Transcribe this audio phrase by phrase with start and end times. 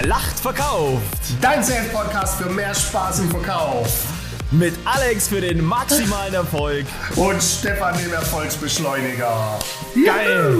[0.00, 1.02] Wer lacht, verkauft.
[1.40, 4.04] Dein Sales-Podcast für mehr Spaß im Verkauf.
[4.52, 6.86] Mit Alex für den maximalen Erfolg.
[7.16, 9.58] Und Stefan, dem Erfolgsbeschleuniger.
[10.06, 10.54] Geil.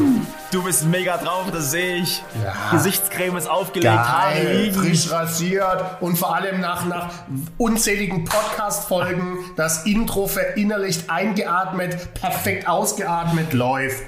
[0.51, 2.21] Du bist mega drauf, das sehe ich.
[2.43, 2.71] Ja.
[2.73, 4.75] Gesichtscreme ist aufgelegt, Haare liegen.
[4.75, 7.09] frisch rasiert und vor allem nach, nach
[7.59, 14.03] unzähligen Podcast-Folgen das Intro verinnerlicht, eingeatmet, perfekt ausgeatmet läuft.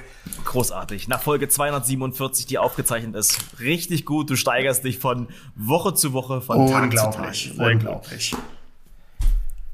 [0.45, 1.07] Großartig.
[1.07, 3.39] Nach Folge 247, die aufgezeichnet ist.
[3.59, 4.29] Richtig gut.
[4.29, 7.67] Du steigerst dich von Woche zu Woche, von Tag Unglaublich, zu Tag.
[7.67, 8.35] Unglaublich.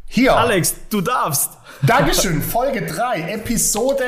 [0.10, 1.52] Hier, Alex, du darfst.
[1.82, 4.04] Dankeschön, Folge 3, Episode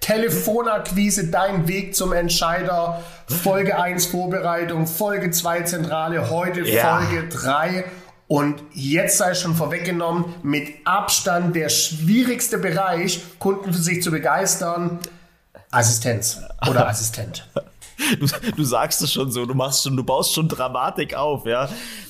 [0.00, 6.98] Telefonakquise, dein Weg zum Entscheider, Folge 1 Vorbereitung, Folge 2 Zentrale, heute Ja.
[6.98, 7.84] Folge 3
[8.28, 14.98] und jetzt sei schon vorweggenommen, mit Abstand der schwierigste Bereich, Kunden für sich zu begeistern,
[15.74, 17.48] Assistenz oder Assistent.
[18.18, 18.26] Du,
[18.56, 21.68] du sagst es schon so, du machst schon, du baust schon Dramatik auf, ja.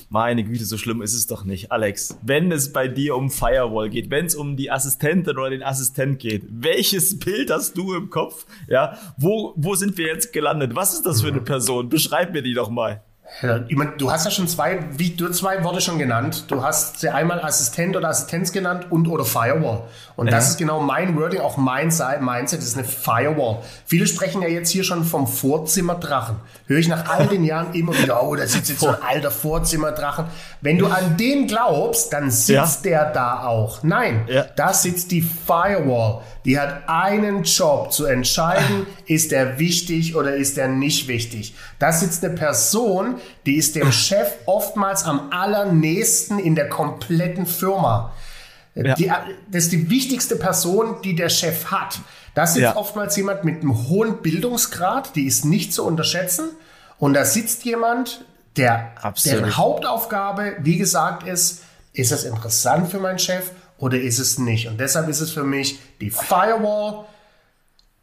[0.09, 1.71] Meine Güte, so schlimm ist es doch nicht.
[1.71, 5.63] Alex, wenn es bei dir um Firewall geht, wenn es um die Assistentin oder den
[5.63, 8.45] Assistent geht, welches Bild hast du im Kopf?
[8.67, 10.75] Ja, wo, wo sind wir jetzt gelandet?
[10.75, 11.89] Was ist das für eine Person?
[11.89, 13.03] Beschreib mir die doch mal.
[13.41, 16.45] Ja, du hast ja schon zwei, wie, du zwei Worte schon genannt.
[16.47, 19.81] Du hast sie einmal Assistent oder Assistenz genannt und oder Firewall.
[20.15, 20.51] Und das Ja.
[20.51, 21.87] ist genau mein Wording, auch mein
[22.21, 23.57] Mindset, das ist eine Firewall.
[23.85, 26.37] Viele sprechen ja jetzt hier schon vom Vorzimmerdrachen.
[26.67, 29.31] Höre ich nach all den Jahren immer wieder, oh, da sitzt jetzt so ein alter
[29.31, 30.25] Vorzimmerdrachen.
[30.61, 33.83] Wenn du an den glaubst, dann sitzt der da auch.
[33.83, 34.45] Nein, Ja.
[34.55, 36.21] da sitzt die Firewall.
[36.45, 41.55] Die hat einen Job zu entscheiden, ist der wichtig oder ist der nicht wichtig.
[41.79, 43.14] Da sitzt eine Person,
[43.45, 48.11] die ist dem Chef oftmals am allernächsten in der kompletten Firma.
[48.75, 49.09] Die,
[49.49, 51.99] das ist die wichtigste Person, die der Chef hat.
[52.33, 52.75] Da sitzt Ja.
[52.75, 56.49] oftmals jemand mit einem hohen Bildungsgrad, die ist nicht zu unterschätzen.
[56.99, 58.25] Und da sitzt jemand,
[58.57, 59.39] der, Absolut.
[59.39, 61.61] deren Hauptaufgabe, wie gesagt, ist,
[61.93, 64.67] ist es interessant für meinen Chef oder ist es nicht?
[64.67, 67.05] Und deshalb ist es für mich die Firewall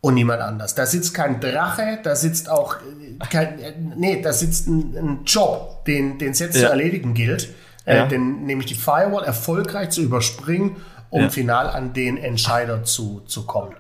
[0.03, 0.75] und niemand anders.
[0.75, 5.25] Da sitzt kein Drache, da sitzt auch äh, kein, äh, nee, da sitzt ein, ein
[5.25, 6.69] Job, den den es jetzt zu Ja.
[6.71, 7.49] erledigen gilt,
[7.87, 8.07] äh, Ja.
[8.07, 10.77] den, nämlich die Firewall erfolgreich zu überspringen,
[11.09, 11.31] um Ja.
[11.31, 13.75] final an den Entscheider zu, zu kommen.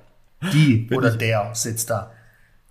[0.52, 2.12] Die oder der sitzt da.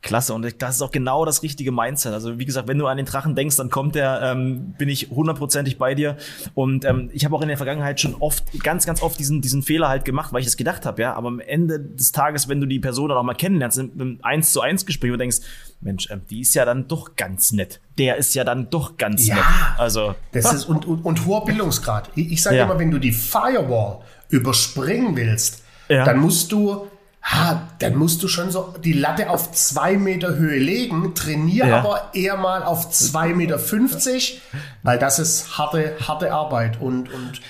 [0.01, 2.11] Klasse, und das ist auch genau das richtige Mindset.
[2.13, 5.09] Also wie gesagt, wenn du an den Drachen denkst, dann kommt der, ähm, bin ich
[5.11, 6.17] hundertprozentig bei dir.
[6.55, 9.61] Und ähm, ich habe auch in der Vergangenheit schon oft, ganz, ganz oft diesen, diesen
[9.61, 11.13] Fehler halt gemacht, weil ich das gedacht habe, ja.
[11.13, 14.51] Aber am Ende des Tages, wenn du die Person dann auch mal kennenlernst, im, 1
[14.53, 15.37] zu 1 Gespräch und denkst,
[15.81, 17.79] Mensch, ähm, die ist ja dann doch ganz nett.
[17.99, 19.35] Der ist ja dann doch ganz Ja.
[19.35, 19.43] nett.
[19.77, 22.09] Also Das ist, und, und, und hoher Bildungsgrad.
[22.15, 22.65] Ich, ich sage Ja.
[22.65, 26.05] immer, wenn du die Firewall überspringen willst, Ja.
[26.05, 26.87] dann musst du,
[27.23, 31.79] ha, dann musst du schon so die Latte auf zwei Meter Höhe legen, trainier Ja.
[31.79, 34.41] aber eher mal auf zwei Meter, fünfzig,
[34.83, 36.81] weil das ist harte, harte Arbeit.
[36.81, 37.41] Und, und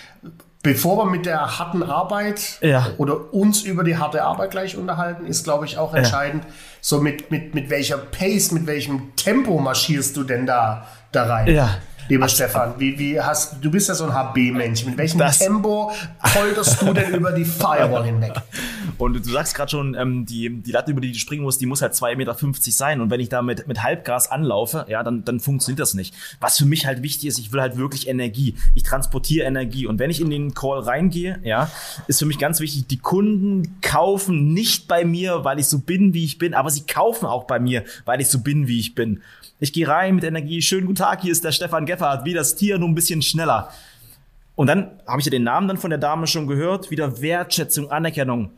[0.62, 2.88] bevor wir mit der harten Arbeit Ja.
[2.98, 6.44] oder uns über die harte Arbeit gleich unterhalten, ist, glaube ich, auch entscheidend,
[6.82, 11.48] so mit, mit, mit welcher Pace, mit welchem Tempo marschierst du denn da, da rein?
[11.48, 11.78] Ja.
[12.08, 14.86] Lieber Stefan, wie, wie hast du bist ja so ein HB-Mensch.
[14.86, 15.92] Mit welchem Tempo
[16.34, 18.34] polterst du denn über die Firewall hinweg?
[18.98, 21.66] Und du sagst gerade schon, ähm, die, die Latte, über die du springen musst, die
[21.66, 22.36] muss halt 2,50 Meter
[22.72, 23.02] sein.
[23.02, 26.14] Und wenn ich da mit, mit Halbgas anlaufe, ja, dann, dann funktioniert das nicht.
[26.40, 28.56] Was für mich halt wichtig ist, ich will halt wirklich Energie.
[28.76, 29.88] Ich transportiere Energie.
[29.88, 31.72] Und wenn ich in den Call reingehe, ja,
[32.08, 36.14] ist für mich ganz wichtig, die Kunden kaufen nicht bei mir, weil ich so bin,
[36.14, 38.94] wie ich bin, aber sie kaufen auch bei mir, weil ich so bin, wie ich
[38.94, 39.22] bin.
[39.64, 40.60] Ich gehe rein mit Energie.
[40.64, 43.70] Schönen guten Tag, hier ist der Stefan Geffert, wie das Tier, nur ein bisschen schneller.
[44.56, 47.92] Und dann habe ich ja den Namen dann von der Dame schon gehört, wieder Wertschätzung,
[47.92, 48.52] Anerkennung.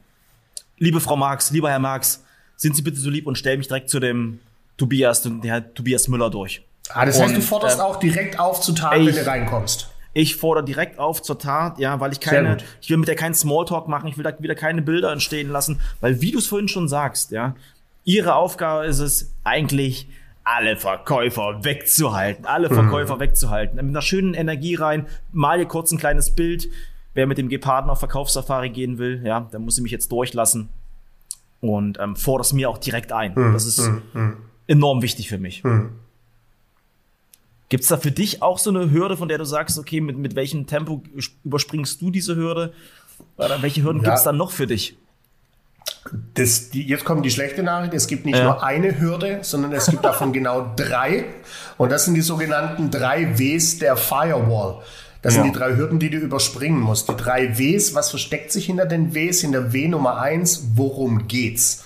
[0.78, 2.24] Liebe Frau Marx, lieber Herr Marx,
[2.58, 4.40] sind Sie bitte so lieb und stellen mich direkt zu dem
[4.78, 6.64] Tobias, Herr Tobias Müller durch.
[6.90, 9.26] Ah, das heißt, du Und, forderst äh, auch direkt auf zu Tat, ich- wenn du
[9.26, 9.90] reinkommst.
[10.16, 13.34] Ich fordere direkt auf zur Tat, ja, weil ich keine, ich will mit der keinen
[13.34, 16.68] Smalltalk machen, ich will da wieder keine Bilder entstehen lassen, weil wie du es vorhin
[16.68, 17.56] schon sagst, ja,
[18.04, 20.08] ihre Aufgabe ist es eigentlich,
[20.44, 22.74] alle Verkäufer wegzuhalten, alle Mhm.
[22.76, 23.76] Verkäufer wegzuhalten.
[23.78, 26.70] Mit einer schönen Energie rein, mal hier kurz ein kleines Bild.
[27.14, 30.70] Wer mit dem Geparden auf Verkaufssafari gehen will, ja, der muss sie mich jetzt durchlassen
[31.62, 33.34] und ähm, forderst mir auch direkt ein.
[33.36, 33.54] Mhm.
[33.54, 33.90] Das ist
[34.68, 35.64] enorm wichtig für mich.
[37.70, 40.36] Gibt's da für dich auch so eine Hürde, von der du sagst, okay, mit, mit
[40.36, 41.02] welchem Tempo
[41.44, 42.74] überspringst du diese Hürde?
[43.38, 44.10] Oder welche Hürden Ja.
[44.10, 44.98] gibt's dann noch für dich?
[46.34, 47.94] Das, die, jetzt kommt die schlechte Nachricht.
[47.94, 48.44] Es gibt nicht Ja.
[48.44, 51.26] nur eine Hürde, sondern es gibt davon genau drei.
[51.78, 54.82] Und das sind die sogenannten drei Ws der Firewall.
[55.22, 55.52] Das sind Ja.
[55.52, 57.08] die drei Hürden, die du überspringen musst.
[57.10, 59.42] Die drei Ws, was versteckt sich hinter den Ws?
[59.42, 61.86] Hinter W Nummer eins, worum geht's?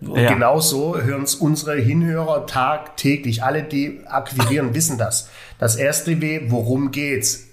[0.00, 0.32] Und Ja.
[0.32, 3.42] genauso hören es unsere Hinhörer tagtäglich.
[3.42, 5.28] Alle, die akquirieren, wissen das.
[5.58, 7.44] Das erste W, worum geht's?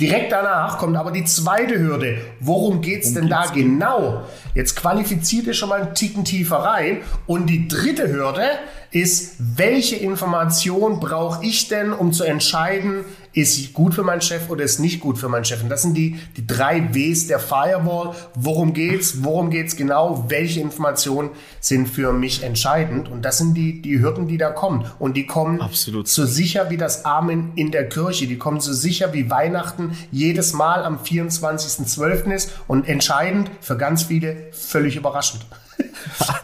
[0.00, 2.18] Direkt danach kommt aber die zweite Hürde.
[2.40, 4.22] Worum geht's denn da genau?
[4.54, 6.98] Jetzt qualifiziert ihr schon mal einen Ticken tiefer rein.
[7.26, 8.42] Und die dritte Hürde
[8.90, 13.04] ist, welche Information brauche ich denn, um zu entscheiden,
[13.36, 15.62] ist gut für meinen Chef oder ist nicht gut für meinen Chef?
[15.62, 18.14] Und das sind die, die drei Ws der Firewall.
[18.34, 19.22] Worum geht's?
[19.22, 20.24] Worum geht's genau?
[20.28, 21.30] Welche Informationen
[21.60, 23.10] sind für mich entscheidend?
[23.10, 24.86] Und das sind die, die Hürden, die da kommen.
[24.98, 26.08] Und die kommen Absolut.
[26.08, 28.26] so sicher wie das Amen in der Kirche.
[28.26, 32.32] Die kommen so sicher wie Weihnachten jedes Mal am 24.12.
[32.32, 35.44] ist und entscheidend für ganz viele völlig überraschend.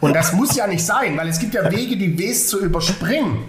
[0.01, 3.45] Und das muss ja nicht sein, weil es gibt ja Wege, die Ws zu überspringen.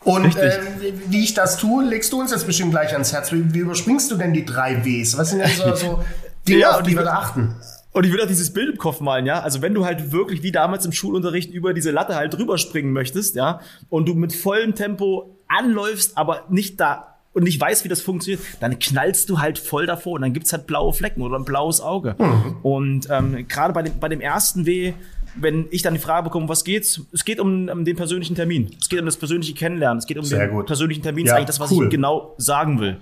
[0.00, 0.60] Und äh,
[1.08, 3.32] wie ich das tue, legst du uns jetzt bestimmt gleich ans Herz.
[3.32, 5.16] Wie, wie überspringst du denn die drei Ws?
[5.16, 6.04] Was sind denn so, so
[6.48, 7.54] Dinge, Ja, auf die wir da achten?
[7.92, 9.40] Und ich würde auch dieses Bild im Kopf malen, ja.
[9.40, 12.92] Also wenn du halt wirklich wie damals im Schulunterricht über diese Latte halt drüber springen
[12.92, 17.88] möchtest, ja, und du mit vollem Tempo anläufst, aber nicht da und nicht weißt, wie
[17.88, 21.36] das funktioniert, dann knallst du halt voll davor und dann gibt's halt blaue Flecken oder
[21.36, 22.14] ein blaues Auge.
[22.62, 24.94] Und ähm, gerade bei dem, bei dem ersten W,
[25.36, 27.00] wenn ich dann die Frage bekomme, was geht's?
[27.12, 28.70] Es geht um, um den persönlichen Termin.
[28.80, 29.98] Es geht um das persönliche Kennenlernen.
[29.98, 30.66] Es geht um Sehr den gut.
[30.66, 31.26] persönlichen Termin.
[31.26, 31.84] Ja, das ist eigentlich das, was cool.
[31.84, 32.98] ich genau sagen will.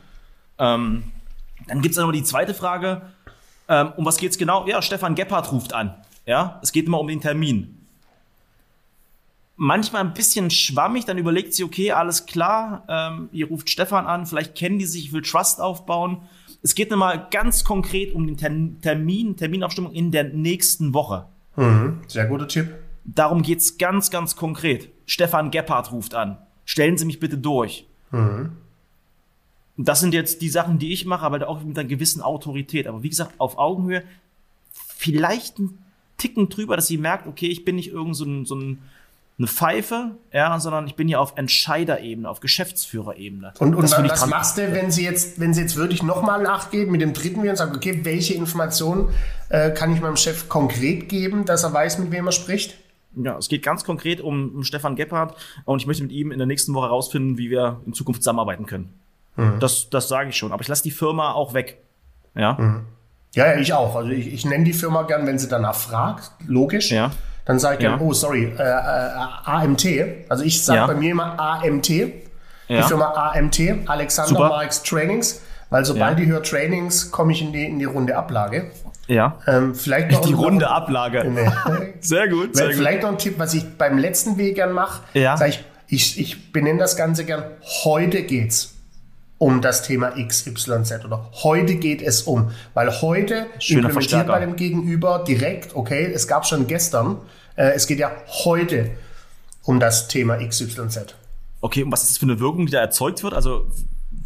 [0.59, 1.05] Ähm,
[1.69, 3.03] dann gibt's dann noch die zweite Frage.
[3.69, 4.67] Ähm, um was geht's genau?
[4.67, 5.95] Ja, Stefan Gebhardt ruft an.
[6.25, 7.82] Ja, es geht immer um den Termin.
[9.57, 14.27] Manchmal ein bisschen schwammig, dann überlegt sie, okay, alles klar, ähm, ihr ruft Stefan an,
[14.27, 16.23] vielleicht kennen die sich, ich will Trust aufbauen.
[16.63, 21.27] Es geht nochmal ganz konkret um den Ter- Termin, Terminabstimmung in der nächsten Woche.
[21.57, 22.01] Mhm.
[22.09, 22.75] Sehr guter Tipp.
[23.05, 24.89] Darum geht's ganz, ganz konkret.
[25.07, 26.39] Stefan Gebhardt ruft an.
[26.65, 27.87] Stellen Sie mich bitte durch.
[28.11, 28.53] Mhm.
[29.77, 32.87] Das sind jetzt die Sachen, die ich mache, aber auch mit einer gewissen Autorität.
[32.87, 34.05] Aber wie gesagt, auf Augenhöhe,
[34.71, 35.79] vielleicht ein
[36.19, 38.79] Ticken drüber, dass sie merkt, okay, ich bin nicht irgend so, ein, so ein,
[39.39, 43.55] eine Pfeife, ja, sondern ich bin hier auf Entscheiderebene, auf Geschäftsführerebene.
[43.59, 46.89] Und, und ich was machst du, wenn sie jetzt, wenn sie jetzt wirklich nochmal nachgeht
[46.89, 49.09] mit dem dritten W und sagt, okay, welche Informationen
[49.49, 52.77] äh, kann ich meinem Chef konkret geben, dass er weiß, mit wem er spricht?
[53.15, 56.39] Ja, es geht ganz konkret um, um Stefan Gebhardt und ich möchte mit ihm in
[56.39, 58.95] der nächsten Woche herausfinden, wie wir in Zukunft zusammenarbeiten können.
[59.37, 59.59] Mhm.
[59.61, 60.53] Das, das sage ich schon.
[60.53, 61.79] Aber ich lasse die Firma auch weg.
[62.35, 62.55] Ja.
[62.55, 62.85] Mhm.
[63.35, 63.97] Ja, ja, ich auch.
[63.97, 66.91] Also ich, ich nenne die Firma gern, wenn sie danach fragt, logisch.
[66.91, 67.13] Ja.
[67.45, 67.99] Dann sage ich Ja.
[68.01, 69.11] oh, sorry, äh, äh,
[69.45, 69.87] AMT.
[70.29, 70.87] Also ich sage Ja.
[70.87, 71.89] bei mir immer AMT.
[71.89, 72.83] Die Ja.
[72.87, 74.49] Firma AMT, Alexander Super.
[74.49, 75.43] Marx Trainings.
[75.71, 78.71] Weil sobald ich höre Trainings, komme ich in die, in die Runde Ablage.
[79.09, 79.39] Ja.
[79.47, 81.25] Ähm, vielleicht noch Die noch- runde Ablage.
[81.25, 81.51] Nee.
[82.01, 82.77] Sehr gut, sehr gut.
[82.77, 85.03] Vielleicht noch ein Tipp, was ich beim letzten W gern mache.
[85.15, 85.35] Ja.
[85.47, 87.43] Ich, ich, ich benenne das Ganze gern,
[87.85, 88.72] heute geht's
[89.43, 92.53] um das Thema XYZ oder heute geht es um.
[92.75, 97.17] Weil heute Schöner implementiert bei dem Gegenüber direkt, okay, es gab schon gestern,
[97.57, 98.13] äh, es geht ja
[98.45, 98.91] heute
[99.65, 101.17] um das Thema XYZ.
[101.61, 103.35] Okay, und was ist das für eine Wirkung, die da erzeugt wird?
[103.35, 103.67] Also,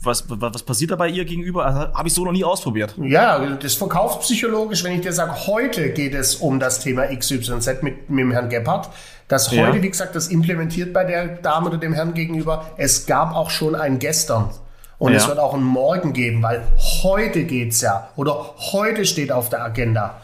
[0.02, 1.64] was, was, was passiert da bei ihr gegenüber?
[1.64, 2.94] Also, Habe ich so noch nie ausprobiert.
[3.02, 7.82] Ja, das ist verkaufspsychologisch, wenn ich dir sage, heute geht es um das Thema XYZ
[7.82, 8.90] mit, mit dem Herrn Gebhardt.
[9.28, 9.66] Das Ja.
[9.66, 12.70] heute, wie gesagt, das implementiert bei der Dame oder dem Herrn gegenüber.
[12.76, 14.50] Es gab auch schon ein Gestern.
[14.98, 15.18] Und Ja.
[15.18, 16.62] es wird auch ein Morgen geben, weil
[17.02, 18.08] heute geht's ja.
[18.16, 20.20] Oder heute steht auf der Agenda.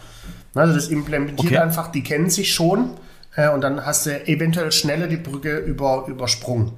[0.54, 1.58] Also das implementiert Okay.
[1.58, 2.90] einfach, die kennen sich schon.
[3.36, 6.72] Äh, und dann hast du eventuell schneller die Brücke über, übersprungen.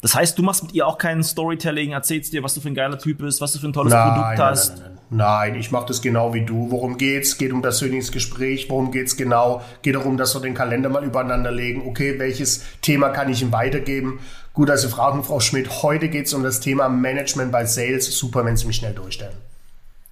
[0.00, 2.74] Das heißt, du machst mit ihr auch kein Storytelling, erzählst dir, was du für ein
[2.74, 4.68] geiler Typ bist, was du für ein tolles Produkt hast.
[4.70, 4.98] Nein, nein, nein.
[5.10, 6.70] Nein, ich mache das genau wie du.
[6.70, 7.36] Worum geht's?
[7.38, 8.68] Geht um persönliches Gespräch.
[8.70, 9.62] Worum geht's genau?
[9.82, 11.82] Geht darum, dass wir den Kalender mal übereinander legen.
[11.86, 14.20] Okay, welches Thema kann ich ihm weitergeben?
[14.58, 18.06] Gut, also fragen, Frau Schmidt, heute geht's um das Thema Management bei Sales.
[18.18, 19.36] Super, wenn Sie mich schnell durchstellen.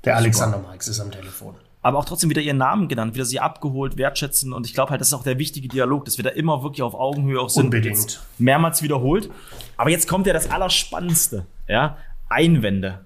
[0.05, 1.57] Der Alexander Marx ist am Telefon.
[1.83, 4.53] Aber auch trotzdem wieder ihren Namen genannt, wieder sie abgeholt, wertschätzen.
[4.53, 6.83] Und ich glaube halt, das ist auch der wichtige Dialog, dass wir da immer wirklich
[6.83, 7.65] auf Augenhöhe auch sind.
[7.65, 8.21] Unbedingt.
[8.39, 9.31] Mehrmals wiederholt.
[9.77, 11.45] Aber jetzt kommt ja das Allerspannendste.
[11.67, 11.97] Ja,
[12.29, 13.05] Einwände.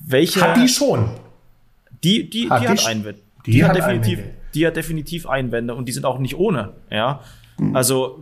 [0.00, 0.40] Welche?
[0.40, 1.10] Hat die schon?
[2.02, 3.20] Die, die, Hat die hat Einwände.
[3.44, 4.34] die Die, hat, hat definitiv, Einwände.
[4.54, 6.72] die hat definitiv Einwände und die sind auch nicht ohne.
[6.88, 7.20] Ja,
[7.74, 8.18] also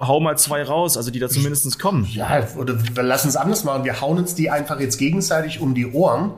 [0.00, 2.06] hau mal zwei raus, also die da zumindest kommen.
[2.10, 3.84] Ja, oder wir lassen es anders machen.
[3.84, 6.32] Wir hauen uns die einfach jetzt gegenseitig um die Ohren.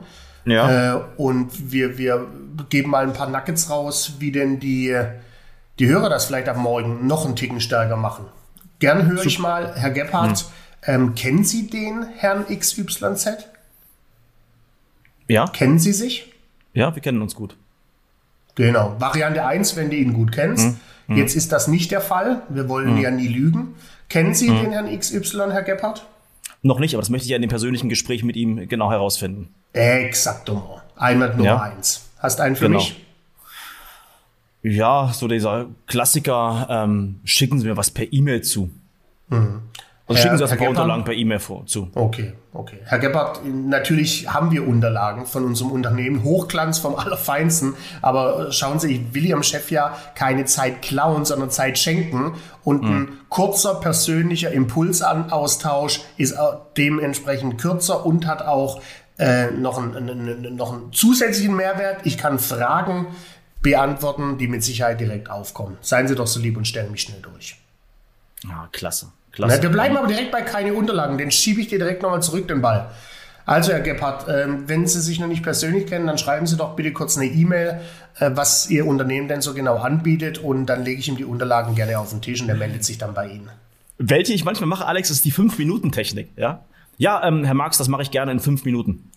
[0.45, 2.27] Ja, Äh, und wir, wir
[2.69, 4.97] geben mal ein paar Nuggets raus, wie denn die,
[5.77, 8.25] die Hörer das vielleicht ab morgen noch einen Ticken stärker machen.
[8.79, 10.45] Gern höre ich mal, Herr Gebhardt,
[10.83, 13.27] ähm, kennen Sie den Herrn XYZ?
[15.27, 16.31] ja, Kennen Sie sich?
[16.73, 17.55] ja, wir kennen uns gut.
[18.59, 18.95] Genau.
[18.99, 20.75] Variante 1, wenn du ihn gut kennst.
[21.07, 22.43] Jetzt ist das nicht der Fall.
[22.49, 23.75] Wir wollen ja nie lügen.
[24.09, 26.05] Kennen Sie den Herrn XY, Herr Gebhardt?
[26.61, 29.47] Noch nicht, aber das möchte ich ja in dem persönlichen Gespräch mit ihm genau herausfinden.
[29.73, 30.61] Exaktement.
[30.97, 31.61] Einmal Nummer Ja.
[31.61, 32.01] 1.
[32.19, 32.79] Hast einen für Genau.
[32.79, 33.03] mich?
[34.61, 38.69] Ja, so dieser Klassiker, ähm, schicken Sie mir was per E-Mail zu.
[40.09, 41.89] Also schicken Sie uns ein paar Unterlagen per E-Mail vor zu.
[41.93, 42.79] Okay, okay.
[42.83, 48.95] Herr Gebhardt, natürlich haben wir Unterlagen von unserem Unternehmen, Hochglanz vom Allerfeinsten, aber schauen Sie,
[48.95, 53.17] ich will Ihrem Chef ja keine Zeit klauen, sondern Zeit schenken und ein mhm.
[53.29, 56.35] kurzer persönlicher Impulsaustausch ist
[56.75, 58.81] dementsprechend kürzer und hat auch
[59.19, 62.01] äh, noch, einen, noch einen zusätzlichen Mehrwert.
[62.05, 63.07] Ich kann Fragen
[63.61, 65.77] beantworten, die mit Sicherheit direkt aufkommen.
[65.81, 67.57] Seien Sie doch so lieb und stellen mich schnell durch.
[68.43, 69.11] Ja, klasse.
[69.39, 69.55] Klasse.
[69.55, 72.47] Na, wir bleiben aber direkt bei keine Unterlagen, den schiebe ich dir direkt nochmal zurück,
[72.47, 72.89] den Ball.
[73.45, 76.75] Also, Herr Gebhardt, ähm, wenn Sie sich noch nicht persönlich kennen, dann schreiben Sie doch
[76.75, 77.79] bitte kurz eine E-Mail,
[78.19, 81.73] äh, was Ihr Unternehmen denn so genau anbietet und dann lege ich ihm die Unterlagen
[81.73, 83.49] gerne auf den Tisch und er meldet sich dann bei Ihnen.
[83.97, 86.29] Welche ich manchmal mache, Alex, ist die 5-Minuten-Technik.
[86.35, 86.63] Ja,
[86.97, 89.09] ja ähm, Herr Marx, das mache ich gerne in 5 Minuten.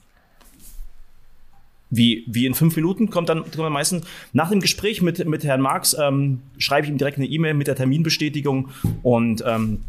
[1.94, 5.44] Wie, wie in fünf Minuten kommt dann, kommt dann meistens nach dem Gespräch mit, mit
[5.44, 8.70] Herrn Marx, ähm, schreibe ich ihm direkt eine E-Mail mit der Terminbestätigung
[9.02, 9.80] und ähm,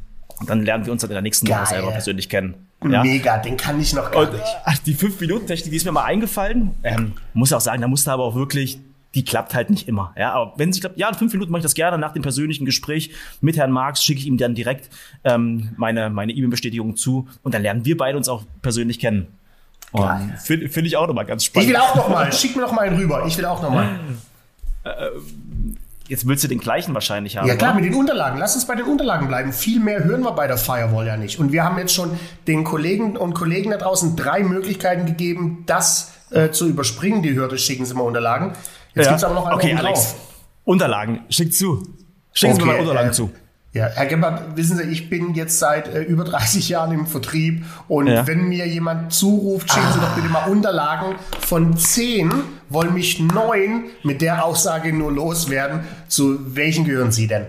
[0.49, 1.61] dann lernen wir uns dann in der nächsten Geil.
[1.61, 2.55] Woche selber persönlich kennen.
[2.83, 3.03] Ja?
[3.03, 4.85] Mega, den kann ich noch gar Und, nicht.
[4.85, 6.71] Die 5-Minuten-Technik, die ist mir mal eingefallen.
[6.83, 8.79] Ähm, muss auch sagen, da musste aber auch wirklich,
[9.15, 10.13] die klappt halt nicht immer.
[10.17, 11.97] Ja, aber wenn sie klappt, ja, in fünf Minuten mache ich das gerne.
[11.97, 14.89] Nach dem persönlichen Gespräch mit Herrn Marx schicke ich ihm dann direkt
[15.23, 19.27] ähm, meine meine E-Mail-Bestätigung zu und dann lernen wir beide uns auch persönlich kennen.
[20.43, 21.69] Finde find ich auch nochmal ganz spannend.
[21.69, 23.25] Ich will auch nochmal, schick mir noch mal einen rüber.
[23.27, 23.99] Ich will auch nochmal.
[24.83, 24.89] Äh,
[26.07, 27.47] Jetzt willst du den gleichen wahrscheinlich haben.
[27.47, 27.81] Ja klar, oder?
[27.81, 28.37] mit den Unterlagen.
[28.37, 29.53] Lass uns bei den Unterlagen bleiben.
[29.53, 31.39] Viel mehr hören wir bei der Firewall ja nicht.
[31.39, 36.11] Und wir haben jetzt schon den Kollegen und Kollegen da draußen drei Möglichkeiten gegeben, das
[36.31, 37.23] äh, zu überspringen.
[37.23, 38.53] Die Hürde schicken sie mal Unterlagen.
[38.93, 39.11] Jetzt ja.
[39.11, 39.99] gibt es aber noch einen Okay, Alex.
[40.01, 40.15] Drauf.
[40.65, 41.83] Unterlagen, schick zu.
[42.33, 43.31] Schicken okay, Sie mir mal Unterlagen äh, zu.
[43.73, 47.65] Ja, Herr Gebhardt, wissen Sie, ich bin jetzt seit äh, über 30 Jahren im Vertrieb
[47.87, 48.27] und ja.
[48.27, 51.15] wenn mir jemand zuruft, schicken Sie doch bitte mal Unterlagen.
[51.39, 52.31] Von zehn
[52.69, 55.79] wollen mich neun mit der Aussage nur loswerden.
[56.07, 57.47] Zu welchen gehören Sie denn?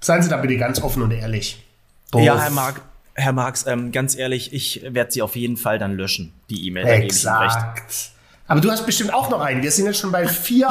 [0.00, 1.64] Seien Sie da bitte ganz offen und ehrlich.
[2.10, 2.24] Both.
[2.24, 2.80] Ja, Herr Mark,
[3.14, 6.86] Herr Marx, ähm, ganz ehrlich, ich werde Sie auf jeden Fall dann löschen, die E-Mail.
[6.86, 8.10] Exakt.
[8.50, 9.62] Aber du hast bestimmt auch noch einen.
[9.62, 10.68] Wir sind jetzt schon bei vier,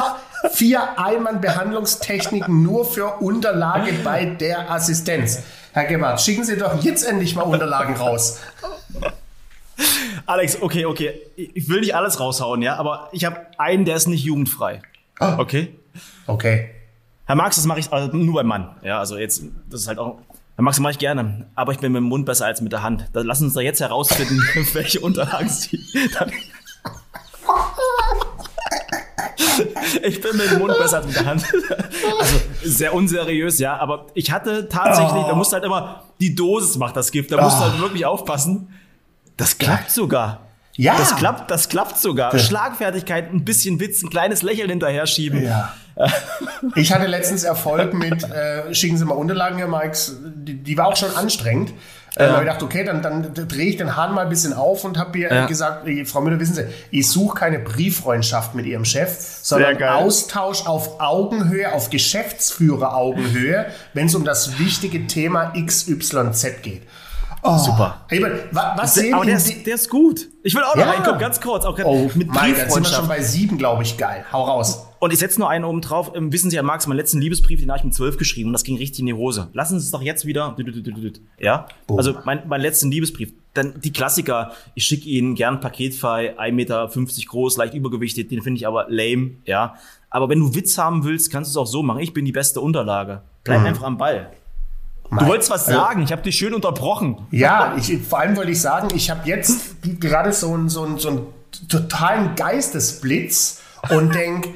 [0.52, 5.44] vier Einwandbehandlungstechniken nur für Unterlage bei der Assistenz.
[5.72, 8.38] Herr Gebhardt, schicken Sie doch jetzt endlich mal Unterlagen raus.
[10.26, 11.22] Alex, okay, okay.
[11.36, 14.82] Ich will nicht alles raushauen, ja, aber ich habe einen, der ist nicht jugendfrei.
[15.18, 15.38] Ah.
[15.38, 15.74] Okay?
[16.26, 16.68] Okay.
[17.24, 18.76] Herr Marx, das mache ich also nur beim Mann.
[18.82, 20.18] Ja, also jetzt, das ist halt auch.
[20.56, 22.72] Herr Marx, das mache ich gerne, aber ich bin mit dem Mund besser als mit
[22.72, 23.06] der Hand.
[23.14, 24.38] Sie uns da jetzt herausfinden,
[24.74, 25.80] welche Unterlagen Sie
[26.18, 26.30] dann
[30.02, 31.44] ich bin mit dem Mund besser als mit der Hand.
[32.20, 33.76] Also sehr unseriös, ja.
[33.76, 35.28] Aber ich hatte tatsächlich, oh.
[35.28, 37.32] da musst du halt immer, die Dosis macht das Gift.
[37.32, 37.82] Da musst du halt oh.
[37.82, 38.68] wirklich aufpassen.
[39.36, 40.46] Das klappt sogar.
[40.76, 40.96] Ja.
[40.96, 42.32] Das klappt, das klappt sogar.
[42.32, 42.38] Ja.
[42.38, 45.42] Schlagfertigkeit, ein bisschen Witz, ein kleines Lächeln hinterher schieben.
[45.42, 45.74] Ja.
[46.74, 50.18] ich hatte letztens Erfolg mit, äh, schicken Sie mal Unterlagen, Herr Mikes.
[50.22, 51.72] Die, die war auch schon anstrengend.
[52.16, 52.30] Äh, ja.
[52.30, 54.98] habe ich gedacht, okay, dann, dann drehe ich den Hahn mal ein bisschen auf und
[54.98, 55.46] habe ihr ja.
[55.46, 61.00] gesagt, Frau Müller, wissen Sie, ich suche keine Brieffreundschaft mit Ihrem Chef, sondern Austausch auf
[61.00, 66.82] Augenhöhe, auf Geschäftsführer-Augenhöhe, wenn es um das wichtige Thema XYZ geht.
[67.42, 67.56] Oh.
[67.56, 68.02] Super.
[68.08, 70.28] Hey, was sehen Aber der ist, der ist gut.
[70.42, 70.90] Ich will auch noch ja.
[70.90, 71.64] reinkommen, ganz kurz.
[71.64, 73.96] Auch oh, mit Mike, dann sind wir schon bei sieben, glaube ich.
[73.96, 74.24] Geil.
[74.30, 74.86] Hau raus.
[75.00, 76.12] Und ich setze nur einen oben drauf.
[76.14, 78.52] Ähm, wissen Sie, Herr Marx, meinen letzten Liebesbrief, den habe ich mit zwölf geschrieben und
[78.52, 79.48] das ging richtig in die Hose.
[79.54, 80.54] Lassen Sie es doch jetzt wieder.
[81.38, 81.66] Ja?
[81.86, 81.98] Boom.
[81.98, 83.32] Also mein, mein letzten Liebesbrief.
[83.54, 84.52] Dann die Klassiker.
[84.74, 86.90] Ich schicke Ihnen gern paketfrei, 1,50 Meter
[87.26, 88.30] groß, leicht übergewichtet.
[88.30, 89.32] Den finde ich aber lame.
[89.46, 89.74] Ja.
[90.10, 92.00] Aber wenn du Witz haben willst, kannst du es auch so machen.
[92.00, 93.22] Ich bin die beste Unterlage.
[93.42, 93.66] Bleib mhm.
[93.66, 94.30] einfach am Ball.
[95.10, 97.26] Du wolltest was also sagen, ich habe dich schön unterbrochen.
[97.30, 100.98] Ja, ich, vor allem wollte ich sagen, ich habe jetzt gerade so einen, so, einen,
[100.98, 101.26] so einen
[101.68, 104.50] totalen Geistesblitz und denke,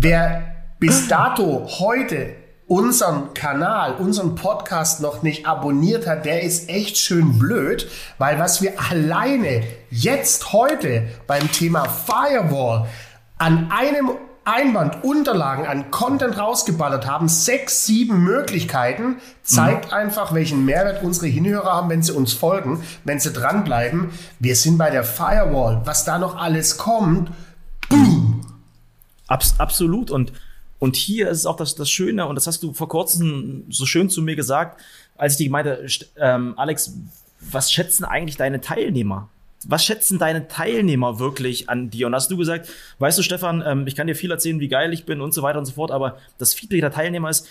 [0.00, 2.34] wer bis dato heute
[2.68, 8.62] unseren Kanal, unseren Podcast noch nicht abonniert hat, der ist echt schön blöd, weil was
[8.62, 12.86] wir alleine jetzt heute beim Thema Firewall
[13.38, 14.10] an einem
[14.44, 19.92] Einwandunterlagen an Content rausgeballert haben, sechs, sieben Möglichkeiten, zeigt mhm.
[19.92, 24.10] einfach, welchen Mehrwert unsere Hinhörer haben, wenn sie uns folgen, wenn sie dranbleiben.
[24.38, 25.82] Wir sind bei der Firewall.
[25.84, 27.30] Was da noch alles kommt.
[29.28, 30.10] Abs absolut.
[30.10, 30.32] Und,
[30.80, 33.86] und hier ist es auch das, das Schöne, und das hast du vor kurzem so
[33.86, 34.80] schön zu mir gesagt,
[35.16, 36.94] als ich dir meinte, ähm, Alex,
[37.40, 39.28] was schätzen eigentlich deine Teilnehmer?
[39.66, 42.06] was schätzen deine Teilnehmer wirklich an dir?
[42.06, 42.68] Und hast du gesagt,
[42.98, 45.42] weißt du, Stefan, ähm, ich kann dir viel erzählen, wie geil ich bin und so
[45.42, 47.48] weiter und so fort, aber das Feedback der Teilnehmer ist,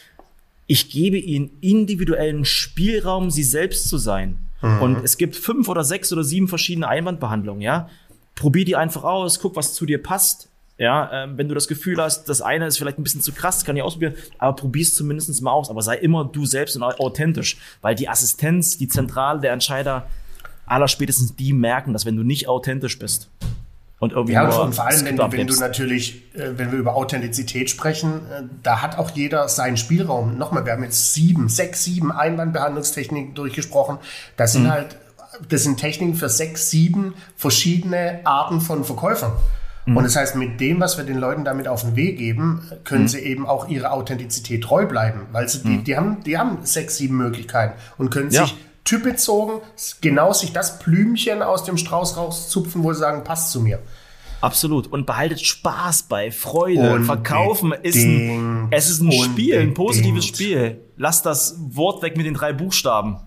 [0.68, 4.40] ich gebe ihnen individuellen Spielraum, sie selbst zu sein.
[4.62, 4.82] Mhm.
[4.82, 7.90] Und es gibt fünf oder sechs oder sieben verschiedene Einwandbehandlungen, ja.
[8.36, 10.50] Probier die einfach aus, guck, was zu dir passt.
[10.78, 13.66] Ja, ähm, wenn du das Gefühl hast, das eine ist vielleicht ein bisschen zu krass,
[13.66, 15.70] kann ich ausprobieren, aber probier's zumindest mal aus.
[15.70, 20.08] Aber sei immer du selbst und authentisch, weil die Assistenz, die Zentrale der Entscheider,
[20.68, 23.30] aller spätestens die merken, dass wenn du nicht authentisch bist,
[24.00, 27.70] und irgendwie ja, und vor allem, wenn, wenn, du natürlich, äh, wenn wir über Authentizität
[27.70, 30.38] sprechen, äh, da hat auch jeder seinen Spielraum.
[30.38, 33.98] Nochmal, wir haben jetzt sieben, sechs, sieben Einwandbehandlungstechniken durchgesprochen.
[34.36, 34.72] Das sind mhm.
[34.72, 34.98] halt,
[35.50, 39.32] das sind Techniken für sechs, sieben verschiedene Arten von Verkäufern.
[39.88, 39.98] Mhm.
[39.98, 43.04] Und das heißt, mit dem, was wir den Leuten damit auf den Weg geben, können
[43.04, 43.08] mhm.
[43.08, 45.84] sie eben auch ihrer Authentizität treu bleiben, weil sie, die, mhm.
[45.86, 48.44] die haben, die haben sechs, sieben Möglichkeiten und können ja.
[48.44, 49.62] sich typbezogen
[50.02, 53.80] genau sich das Blümchen aus dem Strauß rauszupfen, wo sie sagen, passt zu mir.
[54.40, 54.88] Absolut.
[54.88, 56.94] Und behaltet Spaß bei, Freude.
[56.94, 60.84] Und Verkaufen ist ein, es ist ein Spiel, ein positives Spiel.
[60.96, 63.18] Lasst das Wort weg mit den drei Buchstaben.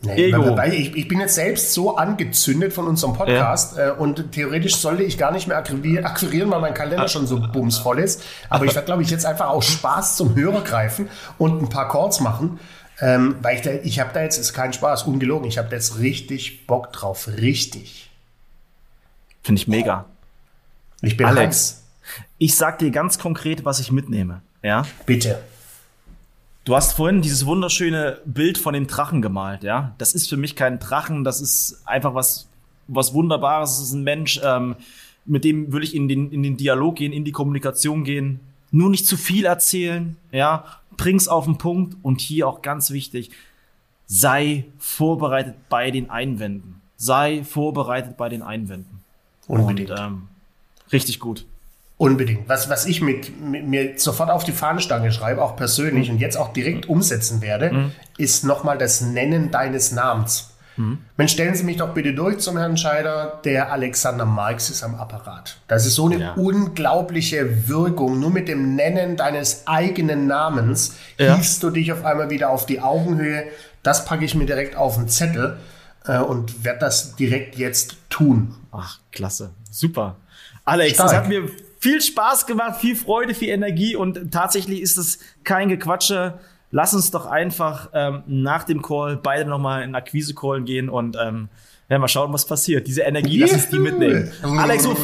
[0.00, 0.56] Nee, Ego.
[0.56, 3.88] Weil ich, ich, bin jetzt selbst so angezündet von unserem Podcast ja.
[3.88, 7.98] äh, und theoretisch sollte ich gar nicht mehr akquirieren, weil mein Kalender schon so bumsvoll
[7.98, 8.22] ist.
[8.48, 11.88] Aber ich werde, glaube ich, jetzt einfach aus Spaß zum Hörer greifen und ein paar
[11.88, 12.60] Calls machen.
[13.00, 15.76] Ähm, weil ich da, ich habe da jetzt, ist kein Spaß, ungelogen, ich habe da
[15.76, 18.10] jetzt richtig Bock drauf, richtig.
[19.42, 20.04] Finde ich mega.
[21.00, 21.82] Ich bin Alex, Hans.
[22.38, 24.42] ich sag dir ganz konkret, was ich mitnehme.
[24.62, 24.84] Ja?
[25.06, 25.38] Bitte.
[26.68, 29.94] Du hast vorhin dieses wunderschöne Bild von dem Drachen gemalt, ja?
[29.96, 32.46] Das ist für mich kein Drachen, das ist einfach was,
[32.88, 33.78] was Wunderbares.
[33.78, 34.76] Es ist ein Mensch, ähm,
[35.24, 38.40] mit dem will ich in den, in den Dialog gehen, in die Kommunikation gehen.
[38.70, 40.66] Nur nicht zu viel erzählen, ja?
[40.98, 43.30] bring's auf den Punkt und hier auch ganz wichtig,
[44.04, 46.82] sei vorbereitet bei den Einwänden.
[46.98, 49.00] Sei vorbereitet bei den Einwänden.
[49.46, 49.90] Unbedingt.
[49.90, 50.22] Und, ähm,
[50.92, 51.46] richtig gut.
[51.98, 52.48] Unbedingt.
[52.48, 56.14] Was, was ich mit, mit, mir sofort auf die Fahnenstange schreibe, auch persönlich mhm.
[56.14, 57.92] und jetzt auch direkt umsetzen werde, mhm.
[58.16, 60.50] ist nochmal das Nennen deines Namens.
[60.76, 60.98] Mhm.
[61.16, 63.40] Man stellen Sie mich doch bitte durch zum Herrn Scheider.
[63.44, 65.58] Der Alexander Marx ist am Apparat.
[65.66, 66.32] Das ist so eine ja.
[66.34, 68.20] unglaubliche Wirkung.
[68.20, 71.34] Nur mit dem Nennen deines eigenen Namens ja.
[71.34, 73.42] hiefst du dich auf einmal wieder auf die Augenhöhe.
[73.82, 75.56] Das packe ich mir direkt auf den Zettel
[76.06, 78.54] äh, und werde das direkt jetzt tun.
[78.70, 79.50] Ach, klasse.
[79.72, 80.14] Super.
[80.64, 81.10] Alex, Stark.
[81.10, 85.68] das hat mir viel Spaß gemacht, viel Freude, viel Energie und tatsächlich ist es kein
[85.68, 86.38] Gequatsche
[86.70, 91.48] lass uns doch einfach ähm, nach dem Call beide nochmal in Akquise-Call gehen und ähm,
[91.88, 92.86] werden wir schauen, was passiert.
[92.86, 94.30] Diese Energie, lass uns die mitnehmen.
[94.42, 94.94] Alex, wo,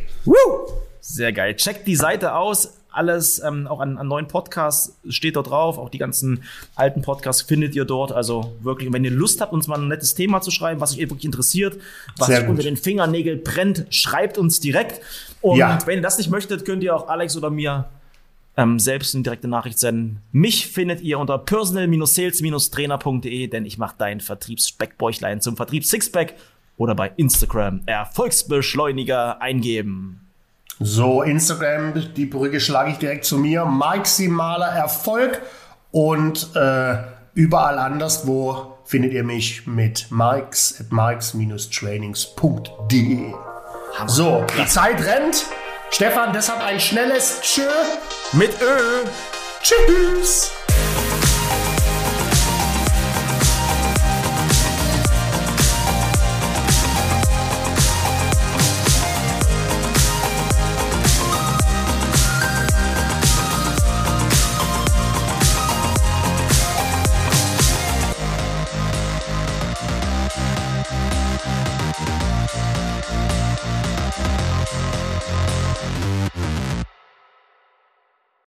[1.01, 1.55] Sehr geil.
[1.55, 5.77] Checkt die Seite aus alles, ähm, auch an, an neuen Podcasts steht dort drauf.
[5.77, 6.43] Auch die ganzen
[6.75, 8.11] alten Podcasts findet ihr dort.
[8.11, 10.99] Also wirklich, wenn ihr Lust habt, uns mal ein nettes Thema zu schreiben, was euch
[10.99, 11.79] wirklich interessiert,
[12.17, 15.01] was euch unter den Fingernägeln brennt, schreibt uns direkt.
[15.41, 15.79] Und ja.
[15.85, 17.89] wenn ihr das nicht möchtet, könnt ihr auch Alex oder mir
[18.57, 20.21] ähm, selbst eine direkte Nachricht senden.
[20.31, 26.33] Mich findet ihr unter personal-sales-trainer.de, denn ich mache dein Vertriebsspeckbäuchlein zum Vertrieb Sixpack
[26.77, 30.30] oder bei Instagram Erfolgsbeschleuniger eingeben.
[30.79, 33.65] So, Instagram, die Brücke schlage ich direkt zu mir.
[33.65, 35.39] Maximaler Erfolg
[35.91, 36.95] und äh,
[37.33, 43.33] überall anderswo findet ihr mich mit marks at marks-trainings.de.
[44.07, 45.45] So, die Zeit rennt.
[45.91, 47.67] Stefan, deshalb ein schnelles Tschö
[48.33, 49.05] mit Ö.
[49.61, 50.51] Tschüss.